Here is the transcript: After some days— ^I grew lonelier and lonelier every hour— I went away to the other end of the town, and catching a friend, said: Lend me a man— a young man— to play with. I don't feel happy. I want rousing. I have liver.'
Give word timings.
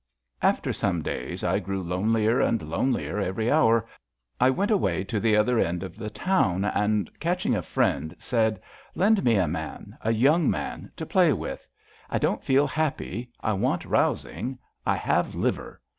After 0.41 0.73
some 0.73 1.03
days— 1.03 1.41
^I 1.43 1.61
grew 1.63 1.83
lonelier 1.83 2.41
and 2.41 2.59
lonelier 2.63 3.19
every 3.19 3.51
hour— 3.51 3.85
I 4.41 4.49
went 4.49 4.71
away 4.71 5.03
to 5.03 5.19
the 5.19 5.35
other 5.37 5.59
end 5.59 5.83
of 5.83 5.95
the 5.95 6.09
town, 6.09 6.65
and 6.65 7.11
catching 7.19 7.53
a 7.53 7.61
friend, 7.61 8.15
said: 8.17 8.59
Lend 8.95 9.23
me 9.23 9.35
a 9.35 9.47
man— 9.47 9.95
a 10.01 10.11
young 10.11 10.49
man— 10.49 10.89
to 10.97 11.05
play 11.05 11.33
with. 11.33 11.67
I 12.09 12.17
don't 12.17 12.43
feel 12.43 12.65
happy. 12.65 13.29
I 13.41 13.53
want 13.53 13.85
rousing. 13.85 14.57
I 14.87 14.95
have 14.95 15.35
liver.' 15.35 15.79